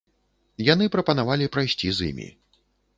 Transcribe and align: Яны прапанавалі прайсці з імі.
Яны 0.73 0.89
прапанавалі 0.97 1.51
прайсці 1.57 1.87
з 2.01 2.11
імі. 2.13 2.29